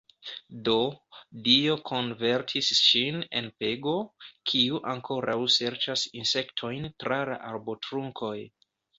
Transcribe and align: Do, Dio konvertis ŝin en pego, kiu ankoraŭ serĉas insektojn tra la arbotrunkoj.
Do, 0.67 0.75
Dio 1.47 1.73
konvertis 1.89 2.69
ŝin 2.77 3.19
en 3.39 3.49
pego, 3.63 3.93
kiu 4.51 4.79
ankoraŭ 4.93 5.35
serĉas 5.57 6.05
insektojn 6.21 6.89
tra 7.05 7.21
la 7.31 7.37
arbotrunkoj. 7.51 8.33